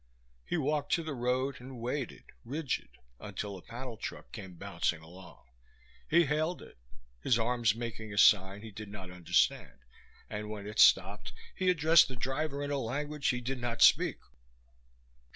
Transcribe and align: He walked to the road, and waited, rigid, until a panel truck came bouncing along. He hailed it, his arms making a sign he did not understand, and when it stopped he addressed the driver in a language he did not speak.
He 0.43 0.57
walked 0.57 0.91
to 0.93 1.03
the 1.03 1.13
road, 1.13 1.61
and 1.61 1.79
waited, 1.79 2.23
rigid, 2.43 2.89
until 3.19 3.55
a 3.55 3.61
panel 3.61 3.97
truck 3.97 4.31
came 4.31 4.55
bouncing 4.57 5.03
along. 5.03 5.45
He 6.09 6.25
hailed 6.25 6.59
it, 6.63 6.79
his 7.21 7.37
arms 7.37 7.75
making 7.75 8.11
a 8.11 8.17
sign 8.17 8.63
he 8.63 8.71
did 8.71 8.89
not 8.89 9.11
understand, 9.11 9.77
and 10.27 10.49
when 10.49 10.65
it 10.65 10.79
stopped 10.79 11.33
he 11.53 11.69
addressed 11.69 12.07
the 12.07 12.15
driver 12.15 12.63
in 12.63 12.71
a 12.71 12.79
language 12.79 13.27
he 13.27 13.41
did 13.41 13.61
not 13.61 13.83
speak. 13.83 14.17